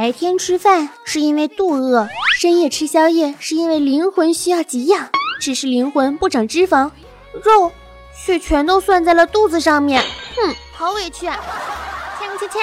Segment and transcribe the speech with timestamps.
[0.00, 2.06] 白天吃饭是因为肚饿，
[2.38, 5.08] 深夜吃宵夜是因为灵魂需要给养。
[5.40, 6.92] 只是灵魂不长脂肪，
[7.42, 7.72] 肉
[8.24, 10.00] 却全都算在了肚子上面。
[10.36, 11.36] 哼，好委屈啊！
[12.20, 12.58] 锵锵锵！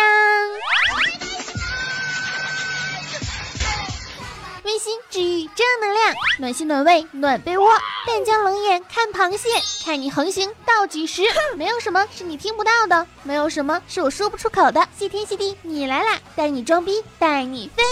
[4.66, 7.70] 温馨治愈正能量，暖心暖胃暖被窝。
[8.08, 9.48] 淡江冷眼看螃蟹，
[9.86, 11.22] 看你横行到几时？
[11.56, 14.84] 没有什么是你听不到的，没有什么是我说不出口的。
[14.98, 16.20] 谢天谢地，你来啦！
[16.36, 17.84] 带你装逼，带你飞。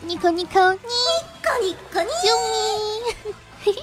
[0.00, 0.80] 尼可尼可尼
[1.42, 3.34] 可尼可尼，救命！
[3.66, 3.82] 嘿嘿。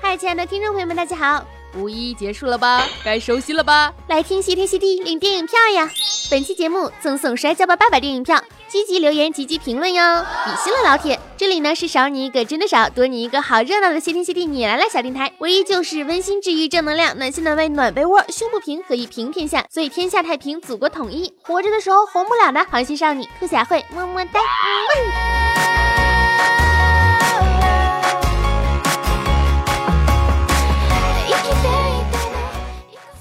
[0.00, 1.44] 嗨，亲爱的听众朋友们，大家好！
[1.76, 2.88] 五一结束了吧？
[3.04, 3.92] 该收心了吧？
[4.08, 5.90] 来听谢天谢地领电影票呀！
[6.30, 10.24] 本期节目赠送摔跤吧爸爸电影票，积极留言，积极评论哟！
[10.46, 21.30] 比心了老铁，这里呢是少你一个真的少，多你一个好热闹的谢天谢地你来了小电台，唯一就是温馨治愈正能量，暖心暖胃暖被窝，胸不平可以平天下，所以天下太平，祖国统一。
[21.42, 24.40] 活着的时候红不了的螃蟹少女兔小慧，么么哒。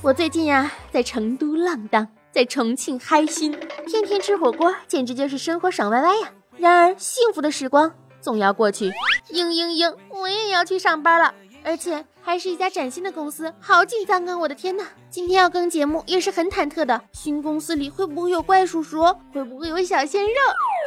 [0.02, 2.08] 我最近呀在成都浪荡。
[2.34, 6.32] 在重庆嗨心，天天吃火锅，简直就是生活爽歪歪呀！
[6.58, 8.90] 然而幸福的时光总要过去，
[9.30, 11.32] 嘤嘤嘤，我也要去上班了，
[11.64, 14.36] 而且还是一家崭新的公司，好紧张啊！
[14.36, 19.04] 我的天呐，今天要更节目也是很忐忑的，新公司里会不会有怪叔叔？
[19.32, 20.32] 会不会有小鲜肉？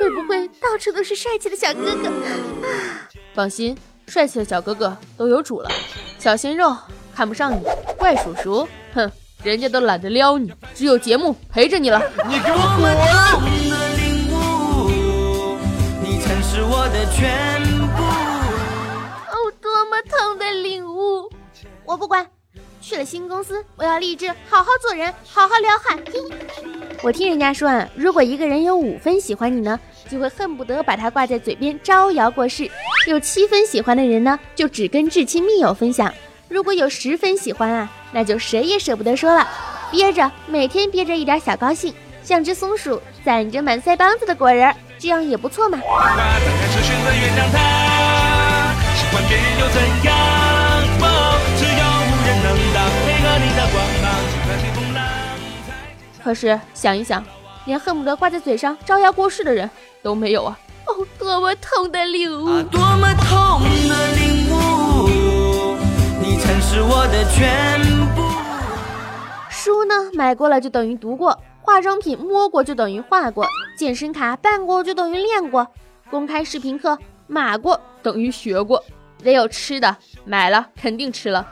[0.01, 2.11] 会不会到处都是帅气的小哥哥？
[3.35, 5.71] 放心，帅气的小哥哥都有主了，
[6.19, 6.77] 小鲜肉
[7.15, 7.65] 看不上你，
[7.97, 9.09] 怪叔叔，哼。
[9.51, 12.03] 人家都懒得撩你，只有节目陪着你了。
[12.29, 12.93] 你给我滚
[19.29, 21.31] 哦，多么痛的领悟！
[21.85, 22.27] 我不管，
[22.81, 25.97] 去了新公司，我要立志好好做人，好好撩汉。
[27.03, 29.79] 我听人家说啊，如果一个人有五分喜欢你呢，
[30.11, 32.69] 就会恨不得把他挂在嘴边招摇过市；
[33.07, 36.13] 有七分喜欢的人呢，就只跟至亲密友分享。
[36.49, 39.47] 如果有十分喜欢啊，那就谁也舍不得说了，
[39.91, 41.93] 憋着，每天憋着一点小高兴，
[42.23, 45.81] 像只松鼠攒着满腮帮子的果仁，这样也不错嘛。
[56.23, 57.25] 可是想一想，
[57.65, 59.69] 连恨不得挂在嘴上招摇过市的人
[60.03, 60.57] 都没有啊！
[60.87, 62.63] 哦，多么痛的领悟！
[62.65, 64.26] 多么痛的领悟！
[66.47, 67.81] 曾是我的全
[68.15, 68.23] 部。
[69.51, 73.45] 书呢，买过了就等于读过；化妆品摸过就等于画过；
[73.77, 75.67] 健身卡办过就等于练过；
[76.09, 76.97] 公开视频课
[77.27, 78.79] 码过等于学过；
[79.25, 81.49] 唯有吃的买了肯定吃了。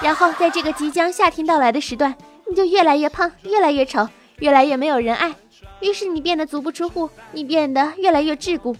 [0.00, 2.14] 然后在这个即将夏天到来的时段，
[2.48, 4.08] 你就越来越胖，越来越丑，
[4.38, 5.34] 越来越没有人爱。
[5.80, 8.76] 于是你变得足不出户，你变得越来越桎梏。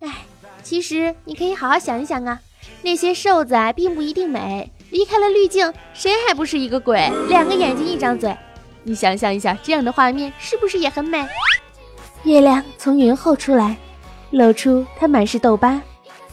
[0.00, 0.24] 哎，
[0.62, 2.40] 其实你可以好好想一想啊，
[2.80, 4.72] 那些瘦子啊，并不一定美。
[4.90, 7.10] 离开了滤镜，谁还不是一个鬼？
[7.28, 8.36] 两个眼睛，一张嘴，
[8.82, 11.26] 你想象一下，这样的画面是不是也很美？
[12.24, 13.76] 月亮从云后出来，
[14.30, 15.80] 露出它满是痘疤，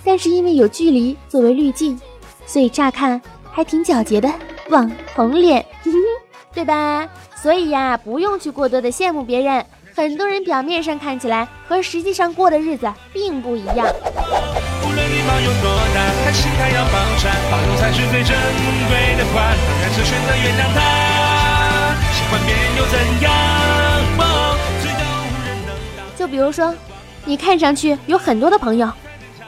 [0.04, 2.00] 但是因为有距离作为滤镜，
[2.46, 4.32] 所以乍看还挺皎洁的
[4.70, 5.64] 网红脸，
[6.54, 7.08] 对吧？
[7.36, 9.66] 所以呀，不用去过多的羡慕别人。
[9.96, 13.88] 很多人表面上看起来和实际上过的日子并不一样。
[15.08, 15.98] 礼貌有多大？
[16.26, 18.36] 还是太阳放山，放油才是最珍
[18.90, 19.24] 贵的
[26.18, 26.76] 就比如说，
[27.26, 28.92] 你看上去有很多的朋友，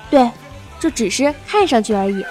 [0.10, 0.30] 对，
[0.80, 2.24] 这只是看上去而已。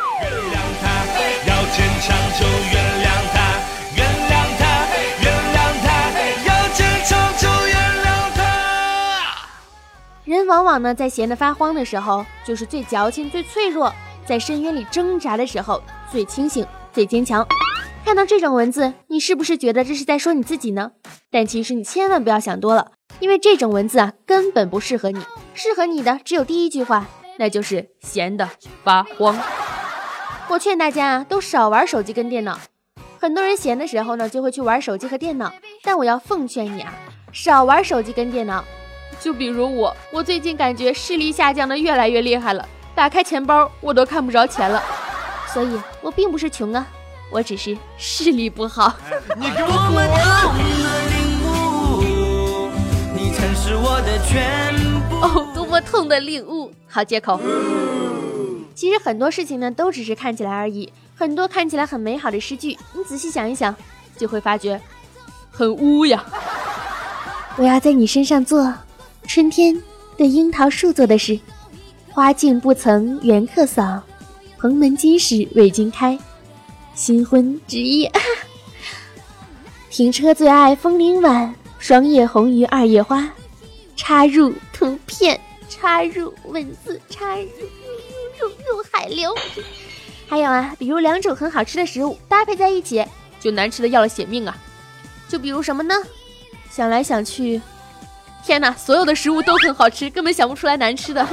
[10.28, 13.90] 人往往呢，在闲得发慌的时候，就是最矫情、最脆弱；
[14.26, 15.82] 在深渊里挣扎的时候，
[16.12, 17.46] 最清醒、最坚强。
[18.04, 20.92] 看到这种文字，你是不是觉得这是在说你自己呢？
[21.30, 25.18] 但其实你千万不要想多了，因为这种文字啊，根本不适合你。
[25.54, 27.06] 适合你的只有第一句话，
[27.38, 28.46] 那就是闲得
[28.84, 29.34] 发慌。
[30.48, 32.60] 我劝大家啊，都少玩手机跟电脑。
[33.18, 35.50] 很多人闲的时候呢，就会去玩手机和电脑，
[35.82, 36.92] 但我要奉劝你啊，
[37.32, 38.62] 少玩手机跟电脑。
[39.20, 44.82] 就比如我，我最近感觉视力下降的越来越厉害了，打开钱包我都看不着钱了，
[45.52, 46.86] 所以我并不是穷啊，
[47.30, 48.94] 我只是视力不好。
[49.36, 49.68] 你给我
[55.20, 57.40] 哦，多么痛的领悟，好借口。
[58.74, 63.74] 其实很多事情呢，都只是看起来而已，很多看起来很美好的诗句，你仔细想一想，
[64.16, 64.80] 就会发觉，
[65.50, 66.24] 很污呀。
[67.56, 68.72] 我要在你身上做
[69.28, 69.80] 春天
[70.16, 71.38] 对樱桃树做的事。
[72.10, 74.02] 花径不曾缘客扫，
[74.56, 76.18] 蓬门今始为君开。
[76.94, 78.10] 新婚之夜，
[79.90, 83.30] 停车最爱枫林晚，霜叶红于二月花。
[83.94, 85.38] 插入图片，
[85.68, 89.32] 插入文字，插入入入入海流。
[90.26, 93.04] 还有啊，比如两种很好吃的食物搭配在一起，
[93.38, 94.56] 就难吃的要了血命啊！
[95.28, 95.94] 就比如什么呢？
[96.70, 97.60] 想来想去，
[98.44, 101.26] 天哪，所有的食物都很好吃，根本想不出来难吃的。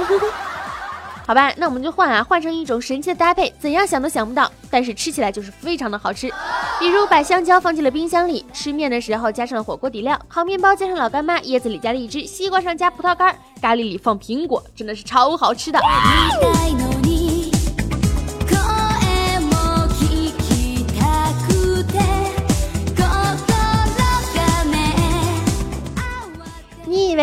[1.26, 6.32] 好吧，那我们就换啊，换成一种神奇的搭配，怎样想都想不到，但是吃起来就是非常的好吃。
[6.78, 15.80] 比如把香蕉放进了冰箱里，吃面的时候加上了火锅底料，烤面包加上老干妈，椰子里加荔枝，西瓜上加葡萄干，咖喱里放苹果，真的是超好吃的。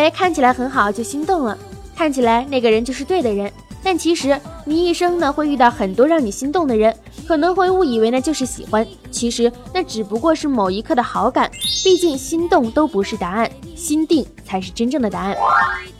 [0.04, 1.56] 为看起来很好就心动了，
[1.96, 3.50] 看起来那个人就是对的人。
[3.82, 6.94] 但其实你一生呢会遇到很多让你心动的人，
[7.26, 11.50] 可能会误以为那就是喜欢，其实那只不过是某一刻的好感。
[11.82, 15.36] 毕竟心动都不是答案，心定才是真正的答案。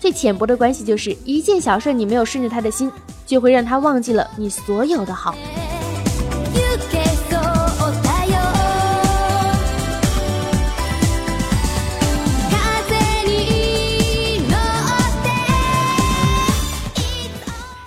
[0.00, 2.90] 最浅薄的关系就是一件小事你没有顺着他的心，
[3.26, 5.34] 就会让他忘记了你所有的好。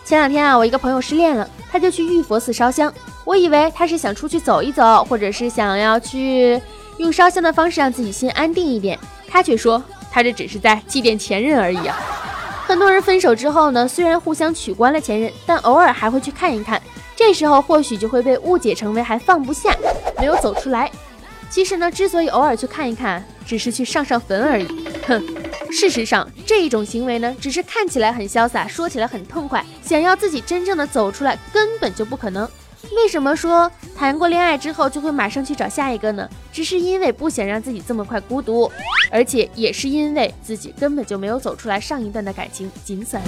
[0.07, 2.91] 前两天啊，我一个朋友失恋了，他就去玉佛寺烧香。
[3.25, 6.61] 我以为他是想出去走一走，或者是想要去
[6.95, 8.97] 用烧香的方式让自己心安定一点。
[9.27, 11.99] 他却说，他这只是在祭奠前任而已啊。
[12.65, 16.81] 很多人分手之后呢，虽然互相取关了前任，但偶尔还会去看一看。
[17.13, 19.75] 这时候或许就会被误解成为还放不下，
[20.19, 20.89] 没有走出来。
[21.49, 24.67] 其实呢，之所以偶尔去看一看，只是去上上坟而已。
[25.05, 25.21] 哼。
[25.69, 29.61] 事实上，这一种行为呢，只是看起来很潇洒，说起来很痛快。
[29.87, 32.47] 想要自己真正的走出来，根本就不可能。
[32.91, 36.29] 为什么说谈过恋爱之后就会马上去找下一个呢？
[36.51, 38.69] 只是因为不想让自己这么快孤独，
[39.09, 43.27] 而且也是因为自己根本就没有走出来上一段的感情，仅此而已。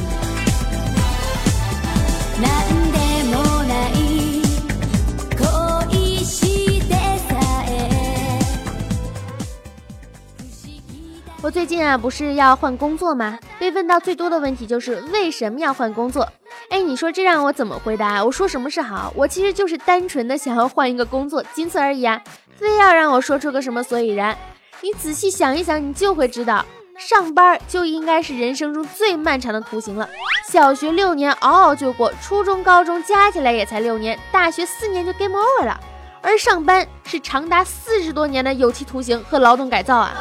[11.41, 13.39] 我最近啊，不是要换工作吗？
[13.57, 16.29] 被问到最多的问题就是为什么要换工作？
[16.69, 18.24] 哎，你说这让我怎么回答？
[18.24, 19.12] 我说什么是好？
[19.16, 22.21] 我其实就是单纯的想要换一个工作，仅此而已啊！
[22.56, 24.38] 非要让我说出个什么所以然？
[24.81, 26.63] 你仔细想一想，你就会知道，
[26.95, 30.07] 上班就应该是人生中最漫长的图形了。
[30.48, 35.80] 小学六年熬熬就过，初中、高中加起来也才六年，大学四年就 game over 了。
[36.21, 40.13] 而上班是长达四十多年的有期徒刑和劳动改造啊！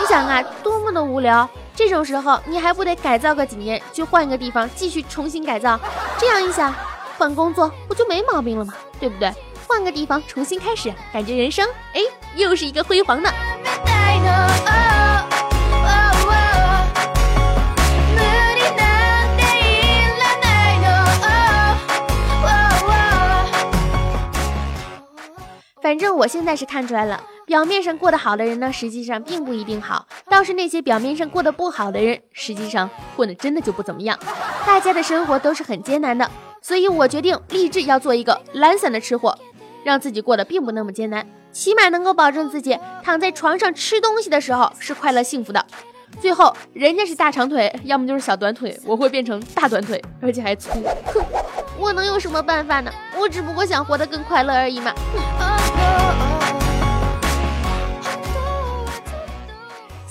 [0.00, 1.48] 你想啊，多么的无聊！
[1.76, 5.78] 这种时候你还不得改造个几年，去换一个地方继续重新改造？
[6.18, 6.72] 这样一想，
[7.18, 8.72] 换工作不就没毛病了吗？
[9.00, 9.32] 对不对？
[9.66, 12.00] 换个地方重新开始，感觉人生哎，
[12.36, 13.32] 又是一个辉煌的。
[25.82, 34.18] 反正我现在是看出来了，表面上过得好的人呢，实际上并不一定好；倒是那些表面上过得不好的人，实际上混的真的就不怎么样。
[34.66, 36.30] 大家的生活都是很艰难的，
[36.62, 39.36] 所以我决定立志要做一个懒散的吃货，
[39.84, 45.64] 让自己过得并不那么艰难，起码能够保证自己躺在床上吃东西的时候是快乐幸福的。
[46.20, 50.70] 最后，人家是大长腿，要么就是小短腿，我会变成大短腿，而且还粗。
[51.06, 51.22] 哼，
[51.76, 52.90] 我能有什么办法呢？
[53.18, 54.94] 我只不过想活得更快乐而已嘛。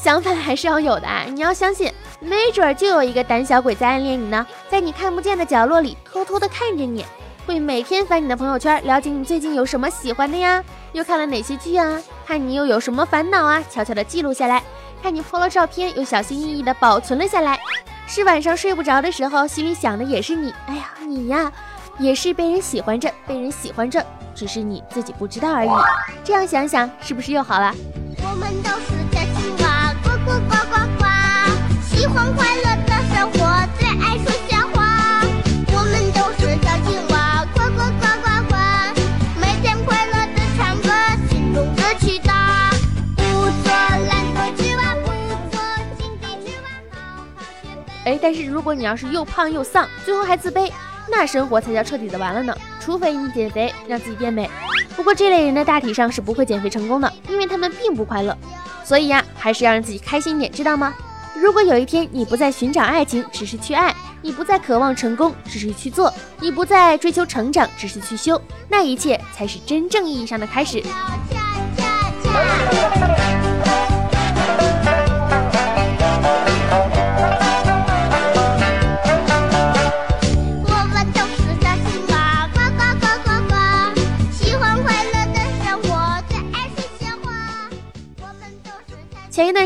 [0.03, 1.23] 想法还是要有的啊！
[1.33, 7.05] 你要相信，没准儿就有一个胆小鬼在暗恋你呢，在你看不见的角落里偷偷的看着你，
[7.47, 14.61] 会每天翻你的朋友圈，了解你最近有什么喜欢的呀，又看了哪些剧啊，看你又有什么烦恼啊，悄悄的记录下来，
[15.01, 17.57] 看你 p 了照片，又小心翼翼的保存了下来，
[18.05, 20.53] 是晚上睡不着的时候，心里想的也是你。
[20.67, 21.49] 哎呀，你呀，
[21.97, 24.05] 也是被人喜欢着，被人喜欢着，
[24.35, 25.69] 只是你自己不知道而已。
[26.25, 27.73] 这样想想，是不是又好了？
[28.21, 29.02] 我们都是
[30.25, 31.03] 呱呱呱呱
[31.83, 33.37] 喜欢快乐的生活，
[33.77, 34.77] 最爱说笑话。
[35.67, 38.55] 我们都是小青蛙，呱呱呱呱呱，
[39.39, 40.87] 每天快乐的唱歌，
[41.29, 42.31] 心中的期待。
[43.17, 43.21] 不
[43.63, 43.71] 做
[44.07, 45.07] 懒惰之蛙，不
[45.51, 45.59] 做
[45.97, 47.01] 井底之蛙，好
[47.35, 47.67] 好学。
[48.05, 50.71] 哎，但是如果你要是又胖又丧，最后还自卑，
[51.11, 52.55] 那生活才叫彻底的完了呢。
[52.79, 54.49] 除非你减肥，让自己变美。
[54.95, 58.37] 不过这类人呢，大体上是不会减肥成功的，因为他们并不快乐。
[58.83, 60.93] 所以呀，还是要让自己开心点，知道吗？
[61.35, 70.83] 如果有一天你不再寻找爱情，只是去爱；你不再渴望成功，只是去做；你不再追求成长，只是去修，那一切才是真正意义上的开始。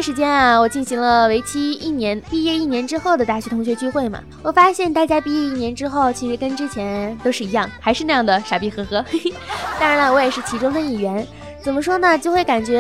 [0.07, 4.23] 时间啊，我进行了为期一年、毕业一年之后的大学同学聚会嘛。
[4.41, 9.03] 我发现大家毕业一年之后，其实跟之前都是一样，还是那样的傻逼呵呵。
[9.77, 11.27] 当然了，我也是其中的一员。
[11.61, 12.17] 怎么说呢？
[12.17, 12.79] 就会感觉，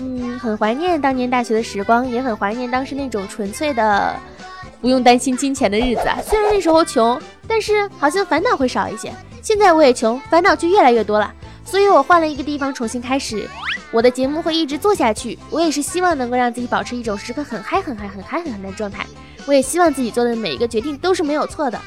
[0.00, 4.16] 嗯，很怀念当年大学的时光，也很怀念当时那种纯粹的，
[4.80, 6.16] 不用担心金钱的日子啊。
[6.24, 9.12] 虽然那时候穷，但是好像烦恼会少一些。
[9.42, 11.30] 现在我也穷，烦恼就越来越多了。
[11.64, 13.48] 所以我换了一个地方重新开始。
[13.90, 19.06] 我的节目会一直做下去，我也是希望能够让自己保持一种时刻很嗨、很嗨、很嗨、很嗨的状态。
[19.46, 21.78] 我也希望自己做的每一个决定都是没有错的。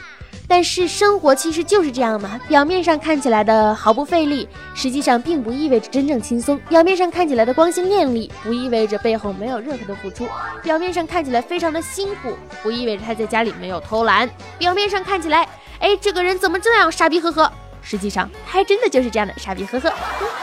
[0.47, 6.55] 但是生活其实就是这样嘛，表面上看起来的毫不费力，实际上并不意味着真正轻松。
[6.69, 10.27] 表面上看起来的光鲜亮丽，不意味着背后没有任何的付出。
[10.61, 14.29] 表面上看起来非常的辛苦，不意味着他在家里没有偷懒。
[14.59, 17.51] 表面上看起来，哎，这个人怎么这样傻逼呵呵？
[17.85, 19.93] 实际上他还真的就是这样的傻逼呵呵。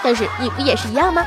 [0.03, 1.27] 但是你不也是一样吗？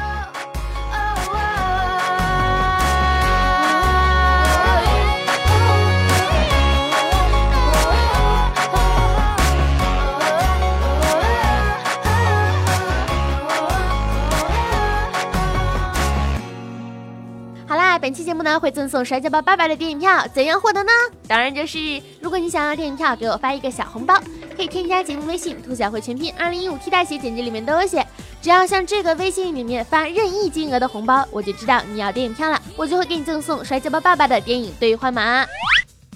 [17.67, 20.91] 好啦本期节目呢会赠送摔跤吧爸爸的电影票，怎样获得呢？
[21.27, 24.15] 当然就是如果你想要电影票，给我发一个小红包，
[24.55, 28.05] 可以添加节目微信“兔小慧全拼二零一五 T 大写”，简介里面都有写。
[28.41, 35.45] 只要向这个微信里面发任意金额的红包，我就知道你要电影票了，我就会给你赠送摔跤吧爸爸的电影兑换码，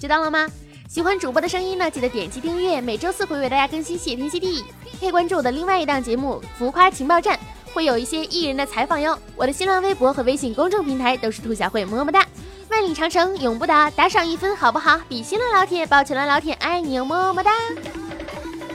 [0.00, 0.48] 知道了吗？
[0.88, 4.64] 喜欢主播的声音呢，记得点击订阅，每周四会为大家更新谢天谢地。
[4.98, 7.36] 可以关注我的另外一档节目《浮夸情报站》。
[7.72, 12.26] 会有一些艺人的采访哟，我的新浪微博和微信公众平台都是兔小慧，么么哒，
[12.68, 14.98] 万里长城永不倒，打赏一分好不好？
[15.08, 17.52] 比心了老铁，抱拳了老铁，爱你哟，么么哒！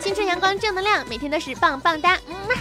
[0.06, 2.54] 青春阳光正能量，每天都是棒棒哒，嗯嘛。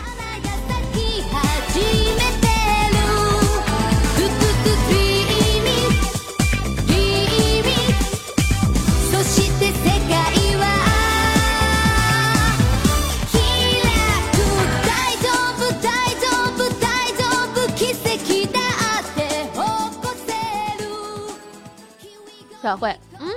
[22.63, 23.29] 小慧，嗯，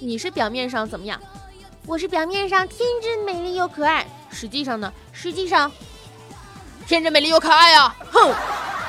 [0.00, 1.20] 你是表面上怎么样？
[1.86, 4.90] 我是表面上天真美丽又可爱，实际上呢？
[5.12, 5.70] 实际上，
[6.86, 7.94] 天真美丽又可爱呀！
[8.10, 8.32] 哼！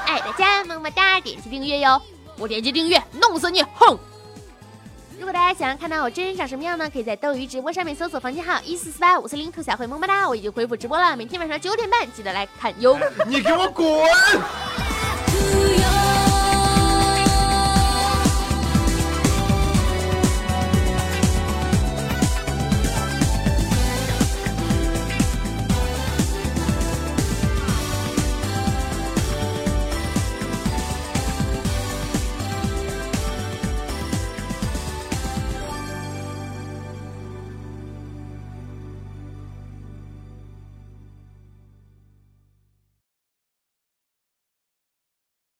[0.05, 2.01] 爱大家么么哒，点击订阅哟！
[2.37, 3.61] 我点击订阅，弄死你！
[3.63, 3.99] 哼！
[5.19, 6.89] 如果大家想要看到我真人长什么样呢？
[6.89, 12.97] 可以在斗鱼直播上面搜索房间号一四四八五四零兔小慧么么哒，我已经恢复直播了，每天晚上九点半记得来看哟！
[13.27, 13.85] 你给我滚！